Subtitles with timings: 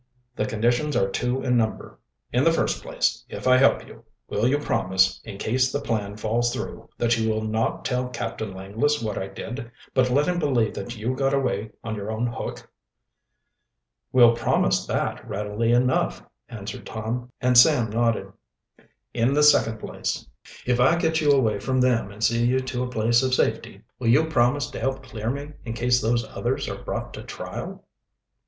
[0.35, 1.99] "The conditions are two in number.
[2.33, 6.17] In the first place, if I help you, will you promise, in case the plan
[6.17, 10.39] falls through, that you will not tell Captain Langless what I did, but let him
[10.39, 12.67] believe that you got away on your own hook?"
[14.11, 18.33] "We'll promise that readily enough," answered Tom, and Sam nodded.
[19.13, 20.27] "In the second place,
[20.65, 23.83] if I get you away from them and see you to a place of safety,
[23.99, 27.85] will you promise to help clear me in case those others are brought to trial?"